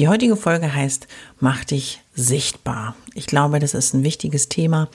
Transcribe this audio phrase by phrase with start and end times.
[0.00, 1.08] Die heutige Folge heißt
[1.40, 2.96] Mach dich sichtbar.
[3.12, 4.88] Ich glaube, das ist ein wichtiges Thema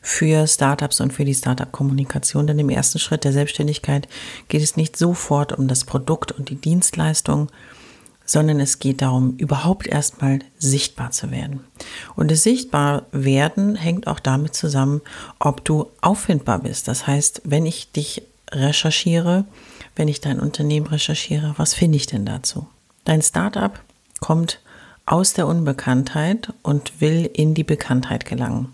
[0.00, 4.06] für Startups und für die Startup-Kommunikation, denn im ersten Schritt der Selbstständigkeit
[4.46, 7.50] geht es nicht sofort um das Produkt und die Dienstleistung,
[8.24, 11.64] sondern es geht darum, überhaupt erstmal sichtbar zu werden.
[12.14, 15.00] Und das sichtbar werden hängt auch damit zusammen,
[15.40, 16.86] ob du auffindbar bist.
[16.86, 19.44] Das heißt, wenn ich dich recherchiere,
[19.96, 22.68] wenn ich dein Unternehmen recherchiere, was finde ich denn dazu?
[23.04, 23.80] Dein Startup
[24.22, 24.60] kommt
[25.04, 28.72] aus der Unbekanntheit und will in die Bekanntheit gelangen.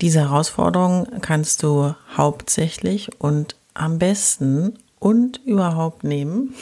[0.00, 6.54] Diese Herausforderung kannst du hauptsächlich und am besten und überhaupt nehmen,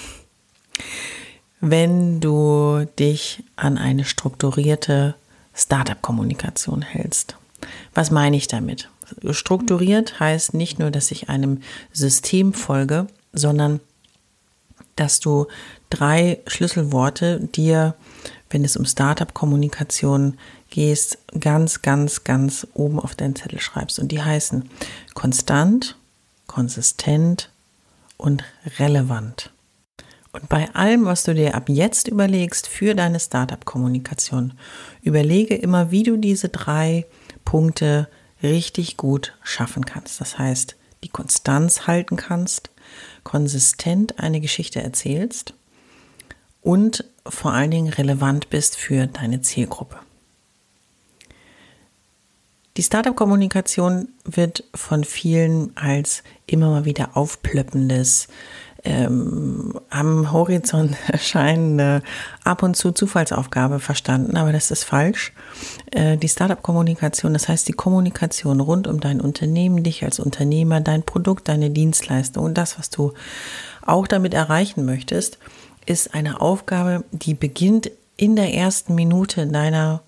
[1.60, 5.14] wenn du dich an eine strukturierte
[5.54, 7.36] Startup-Kommunikation hältst.
[7.92, 8.88] Was meine ich damit?
[9.30, 11.60] Strukturiert heißt nicht nur, dass ich einem
[11.92, 13.80] System folge, sondern
[15.00, 15.46] dass du
[15.88, 17.94] drei Schlüsselworte dir,
[18.50, 23.98] wenn es um Startup-Kommunikation geht, ganz, ganz, ganz oben auf deinen Zettel schreibst.
[23.98, 24.68] Und die heißen
[25.14, 25.96] konstant,
[26.46, 27.50] konsistent
[28.16, 28.44] und
[28.78, 29.50] relevant.
[30.32, 34.52] Und bei allem, was du dir ab jetzt überlegst für deine Startup-Kommunikation,
[35.02, 37.06] überlege immer, wie du diese drei
[37.44, 38.08] Punkte
[38.42, 40.20] richtig gut schaffen kannst.
[40.20, 42.70] Das heißt, die Konstanz halten kannst,
[43.24, 45.54] konsistent eine Geschichte erzählst
[46.62, 49.98] und vor allen Dingen relevant bist für deine Zielgruppe.
[52.76, 58.28] Die Startup-Kommunikation wird von vielen als immer mal wieder aufplöppendes,
[58.84, 62.02] ähm, am Horizont erscheinende,
[62.44, 65.32] ab und zu Zufallsaufgabe verstanden, aber das ist falsch.
[65.90, 71.02] Äh, die Startup-Kommunikation, das heißt die Kommunikation rund um dein Unternehmen, dich als Unternehmer, dein
[71.02, 73.12] Produkt, deine Dienstleistung und das, was du
[73.84, 75.38] auch damit erreichen möchtest,
[75.86, 80.02] ist eine Aufgabe, die beginnt in der ersten Minute deiner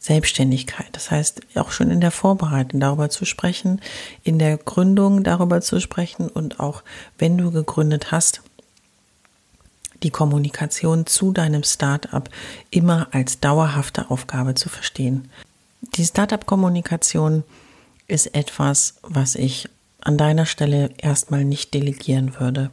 [0.00, 0.88] Selbstständigkeit.
[0.92, 3.82] Das heißt, auch schon in der Vorbereitung darüber zu sprechen,
[4.24, 6.82] in der Gründung darüber zu sprechen und auch
[7.18, 8.40] wenn du gegründet hast,
[10.02, 12.26] die Kommunikation zu deinem Startup
[12.70, 15.30] immer als dauerhafte Aufgabe zu verstehen.
[15.94, 17.44] Die Startup-Kommunikation
[18.06, 19.68] ist etwas, was ich
[20.02, 22.70] an deiner Stelle erstmal nicht delegieren würde,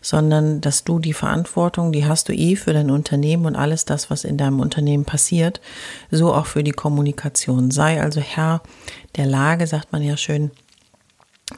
[0.00, 4.10] sondern dass du die Verantwortung, die hast du eh für dein Unternehmen und alles das,
[4.10, 5.60] was in deinem Unternehmen passiert,
[6.10, 7.70] so auch für die Kommunikation.
[7.70, 8.62] Sei also Herr
[9.16, 10.50] der Lage, sagt man ja schön,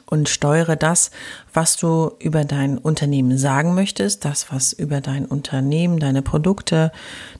[0.05, 1.11] und steuere das,
[1.53, 6.91] was du über dein Unternehmen sagen möchtest, das, was über dein Unternehmen, deine Produkte,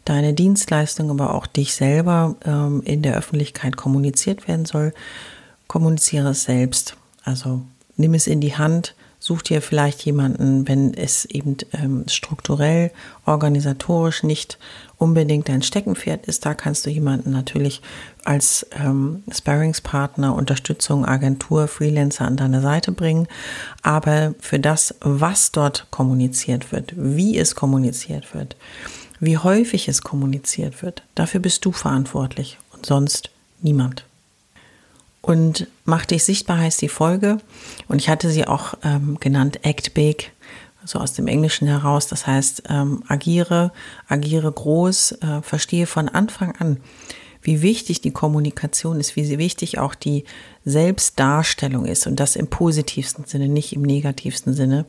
[0.06, 4.94] deine Dienstleistungen, aber auch dich selber ähm, in der Öffentlichkeit kommuniziert werden soll,
[5.68, 6.97] kommuniziere es selbst.
[7.28, 7.62] Also
[7.98, 12.92] nimm es in die Hand, such dir vielleicht jemanden, wenn es eben ähm, strukturell,
[13.26, 14.58] organisatorisch nicht
[14.98, 16.46] unbedingt dein Steckenpferd ist.
[16.46, 17.82] Da kannst du jemanden natürlich
[18.24, 23.28] als ähm, Sparringspartner, Unterstützung, Agentur, Freelancer an deine Seite bringen.
[23.82, 28.56] Aber für das, was dort kommuniziert wird, wie es kommuniziert wird,
[29.20, 34.07] wie häufig es kommuniziert wird, dafür bist du verantwortlich und sonst niemand.
[35.28, 37.38] Und Mach dich sichtbar heißt die Folge.
[37.88, 40.34] Und ich hatte sie auch ähm, genannt Act Big,
[40.84, 42.08] so aus dem Englischen heraus.
[42.08, 43.72] Das heißt, ähm, agiere,
[44.10, 46.82] agiere groß, äh, verstehe von Anfang an,
[47.42, 50.26] wie wichtig die Kommunikation ist, wie wichtig auch die
[50.66, 54.84] Selbstdarstellung ist und das im positivsten Sinne, nicht im negativsten Sinne.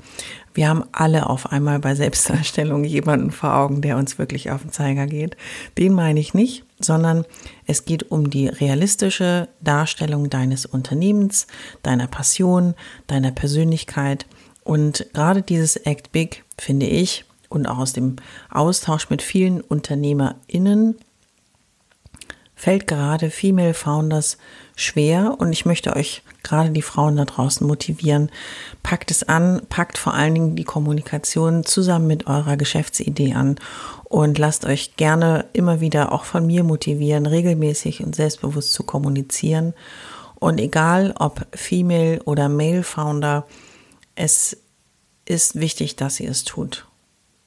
[0.52, 4.72] Wir haben alle auf einmal bei Selbstdarstellung jemanden vor Augen, der uns wirklich auf den
[4.72, 5.36] Zeiger geht.
[5.78, 7.24] Den meine ich nicht, sondern
[7.66, 11.46] es geht um die realistische Darstellung deines Unternehmens,
[11.82, 12.74] deiner Passion,
[13.06, 14.26] deiner Persönlichkeit.
[14.64, 18.16] Und gerade dieses Act Big finde ich und auch aus dem
[18.50, 20.96] Austausch mit vielen UnternehmerInnen
[22.58, 24.36] fällt gerade Female Founders
[24.74, 28.32] schwer und ich möchte euch gerade die Frauen da draußen motivieren.
[28.82, 33.60] Packt es an, packt vor allen Dingen die Kommunikation zusammen mit eurer Geschäftsidee an
[34.02, 39.72] und lasst euch gerne immer wieder auch von mir motivieren, regelmäßig und selbstbewusst zu kommunizieren.
[40.34, 43.46] Und egal ob Female oder Male Founder,
[44.16, 44.56] es
[45.26, 46.87] ist wichtig, dass ihr es tut.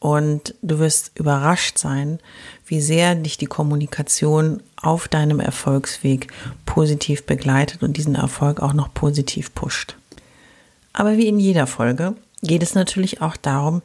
[0.02, 2.20] Und du wirst überrascht sein,
[2.66, 6.28] wie sehr dich die Kommunikation auf deinem Erfolgsweg
[6.66, 9.96] positiv begleitet und diesen Erfolg auch noch positiv pusht.
[10.92, 13.84] Aber wie in jeder Folge geht es natürlich auch darum,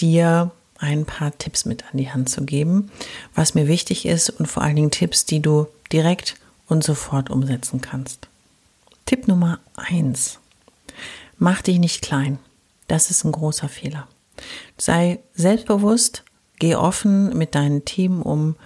[0.00, 2.90] dir ein paar Tipps mit an die Hand zu geben,
[3.34, 6.36] was mir wichtig ist und vor allen Dingen Tipps, die du direkt
[6.66, 8.28] und sofort umsetzen kannst.
[9.04, 10.38] Tipp Nummer eins:
[11.36, 12.38] Mach dich nicht klein.
[12.86, 14.08] Das ist ein großer Fehler.
[14.76, 16.24] Sei selbstbewusst,
[16.58, 18.56] geh offen mit deinem Team um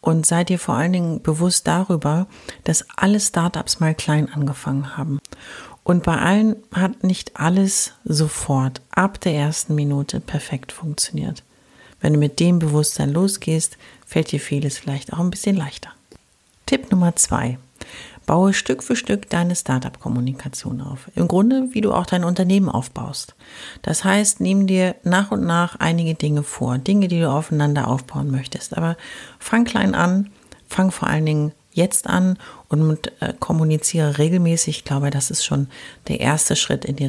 [0.00, 2.26] und sei dir vor allen Dingen bewusst darüber,
[2.64, 5.18] dass alle Startups mal klein angefangen haben.
[5.82, 11.44] Und bei allen hat nicht alles sofort ab der ersten Minute perfekt funktioniert.
[12.00, 15.90] Wenn du mit dem Bewusstsein losgehst, fällt dir vieles vielleicht auch ein bisschen leichter.
[16.66, 17.58] Tipp Nummer zwei.
[18.26, 21.08] Baue Stück für Stück deine Startup-Kommunikation auf.
[21.14, 23.36] Im Grunde, wie du auch dein Unternehmen aufbaust.
[23.82, 28.30] Das heißt, nimm dir nach und nach einige Dinge vor, Dinge, die du aufeinander aufbauen
[28.32, 28.76] möchtest.
[28.76, 28.96] Aber
[29.38, 30.30] fang klein an,
[30.68, 32.38] fang vor allen Dingen jetzt an
[32.68, 34.78] und äh, kommuniziere regelmäßig.
[34.78, 35.68] Ich glaube, das ist schon
[36.08, 37.08] der erste Schritt in dir.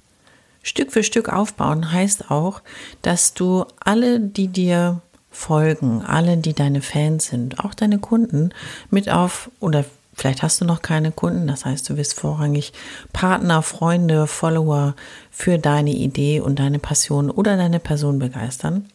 [0.62, 2.62] Stück für Stück aufbauen heißt auch,
[3.02, 8.50] dass du alle, die dir folgen, alle, die deine Fans sind, auch deine Kunden
[8.90, 9.86] mit auf oder
[10.18, 12.74] Vielleicht hast du noch keine Kunden, das heißt, du wirst vorrangig
[13.14, 14.96] Partner, Freunde, Follower
[15.30, 18.90] für deine Idee und deine Passion oder deine Person begeistern.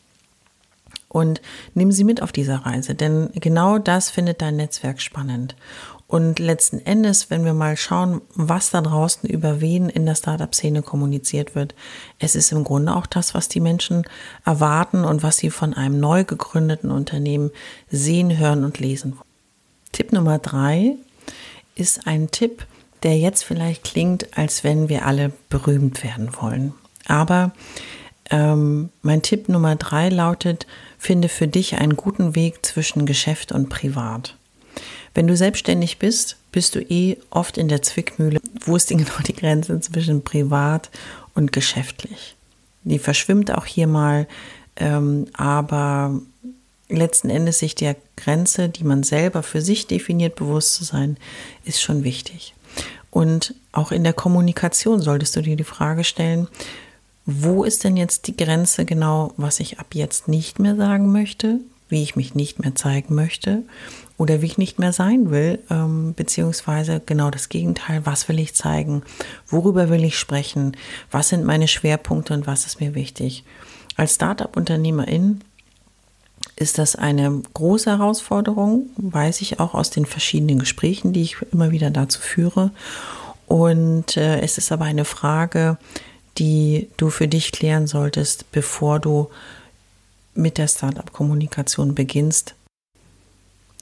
[1.09, 1.41] Und
[1.75, 5.55] nimm sie mit auf dieser Reise, denn genau das findet dein Netzwerk spannend.
[6.09, 10.83] Und letzten Endes, wenn wir mal schauen, was da draußen über wen in der Startup-Szene
[10.83, 11.75] kommuniziert wird,
[12.19, 14.03] es ist im Grunde auch das, was die Menschen
[14.45, 17.51] erwarten und was sie von einem neu gegründeten Unternehmen
[17.91, 19.19] sehen, hören und lesen.
[19.93, 20.97] Tipp Nummer drei,
[21.75, 22.67] ist ein Tipp,
[23.03, 26.73] der jetzt vielleicht klingt, als wenn wir alle berühmt werden wollen.
[27.07, 27.53] Aber
[28.31, 30.67] ähm, mein Tipp Nummer drei lautet,
[30.99, 34.37] finde für dich einen guten Weg zwischen Geschäft und Privat.
[35.15, 38.41] Wenn du selbstständig bist, bist du eh oft in der Zwickmühle.
[38.65, 40.91] Wo ist denn genau die Grenze zwischen privat
[41.35, 42.37] und geschäftlich?
[42.85, 44.27] Die verschwimmt auch hier mal,
[44.77, 46.21] ähm, aber
[46.97, 51.17] letzten Endes sich der Grenze, die man selber für sich definiert, bewusst zu sein,
[51.65, 52.55] ist schon wichtig.
[53.11, 56.49] Und auch in der Kommunikation solltest du dir die Frage stellen,
[57.27, 61.61] wo ist denn jetzt die Grenze genau, was ich ab jetzt nicht mehr sagen möchte,
[61.89, 63.63] wie ich mich nicht mehr zeigen möchte
[64.17, 68.55] oder wie ich nicht mehr sein will, ähm, beziehungsweise genau das Gegenteil, was will ich
[68.55, 69.03] zeigen,
[69.47, 70.77] worüber will ich sprechen,
[71.11, 73.45] was sind meine Schwerpunkte und was ist mir wichtig.
[73.95, 75.43] Als Startup-Unternehmerin
[76.57, 81.71] ist das eine große Herausforderung, weiß ich auch aus den verschiedenen Gesprächen, die ich immer
[81.71, 82.71] wieder dazu führe.
[83.47, 85.79] Und äh, es ist aber eine Frage,
[86.39, 89.29] die du für dich klären solltest, bevor du
[90.35, 92.55] mit der Startup-Kommunikation beginnst.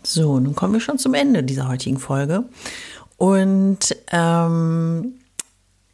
[0.02, 2.44] So, nun kommen wir schon zum Ende dieser heutigen Folge.
[3.16, 5.14] Und ähm,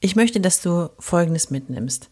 [0.01, 2.09] ich möchte, dass du Folgendes mitnimmst.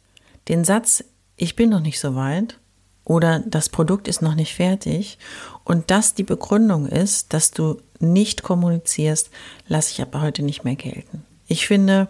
[0.49, 1.05] Den Satz,
[1.37, 2.59] ich bin noch nicht so weit,
[3.05, 5.19] oder das Produkt ist noch nicht fertig
[5.65, 9.31] und das die Begründung ist, dass du nicht kommunizierst,
[9.69, 11.25] lasse ich aber heute nicht mehr gelten.
[11.47, 12.09] Ich finde,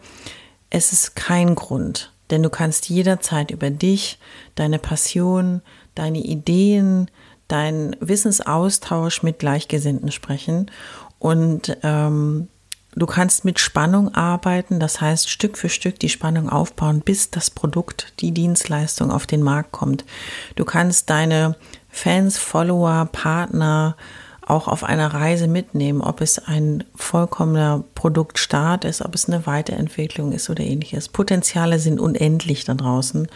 [0.71, 4.19] es ist kein Grund, denn du kannst jederzeit über dich,
[4.55, 5.63] deine Passion,
[5.95, 7.11] deine Ideen,
[7.49, 10.71] deinen Wissensaustausch mit Gleichgesinnten sprechen
[11.19, 12.49] und ähm,
[12.97, 17.51] Du kannst mit Spannung arbeiten, das heißt Stück für Stück die Spannung aufbauen, bis das
[17.51, 20.05] Produkt, die Dienstleistung auf den Markt kommt.
[20.55, 21.57] Du kannst deine
[21.91, 23.97] Fans, Follower, Partner
[24.47, 30.33] auch auf einer Reise mitnehmen, ob es ein vollkommener Produktstart ist, ob es eine Weiterentwicklung
[30.33, 31.09] ist oder ähnliches.
[31.09, 33.27] Potenziale sind unendlich da draußen.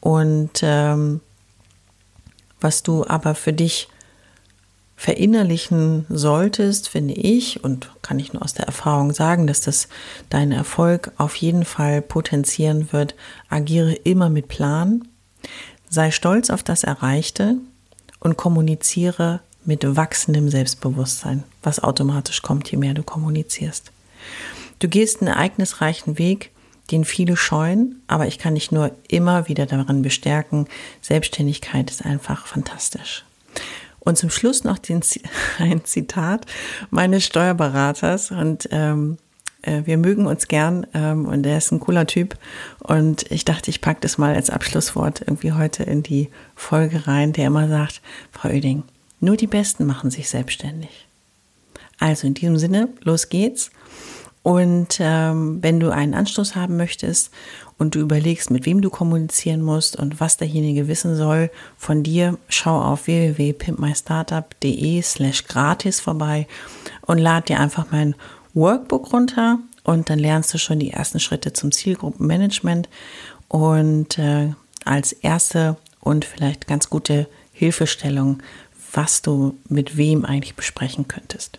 [0.00, 1.20] Und ähm,
[2.60, 3.88] was du aber für dich
[5.04, 9.88] verinnerlichen solltest, finde ich, und kann ich nur aus der Erfahrung sagen, dass das
[10.30, 13.14] deinen Erfolg auf jeden Fall potenzieren wird,
[13.50, 15.06] agiere immer mit Plan,
[15.90, 17.56] sei stolz auf das Erreichte
[18.18, 23.92] und kommuniziere mit wachsendem Selbstbewusstsein, was automatisch kommt, je mehr du kommunizierst.
[24.78, 26.50] Du gehst einen ereignisreichen Weg,
[26.90, 30.66] den viele scheuen, aber ich kann dich nur immer wieder daran bestärken,
[31.02, 33.26] Selbstständigkeit ist einfach fantastisch.
[34.04, 35.00] Und zum Schluss noch den,
[35.58, 36.46] ein Zitat
[36.90, 39.18] meines Steuerberaters und ähm,
[39.62, 42.36] äh, wir mögen uns gern ähm, und er ist ein cooler Typ.
[42.80, 47.32] Und ich dachte, ich packe das mal als Abschlusswort irgendwie heute in die Folge rein,
[47.32, 48.00] der immer sagt,
[48.32, 48.82] Frau Oeding,
[49.20, 51.06] nur die Besten machen sich selbstständig.
[51.98, 53.70] Also in diesem Sinne, los geht's.
[54.42, 57.30] Und ähm, wenn du einen Anstoß haben möchtest
[57.78, 62.38] und du überlegst, mit wem du kommunizieren musst und was derjenige wissen soll von dir,
[62.48, 66.46] schau auf www.pimpmystartup.de slash gratis vorbei
[67.02, 68.14] und lad dir einfach mein
[68.54, 72.88] Workbook runter und dann lernst du schon die ersten Schritte zum Zielgruppenmanagement
[73.48, 74.52] und äh,
[74.84, 78.42] als erste und vielleicht ganz gute Hilfestellung,
[78.92, 81.58] was du mit wem eigentlich besprechen könntest.